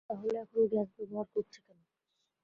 [0.09, 1.79] তাহলে এখন গ্যাস ব্যবহার করছে কেন?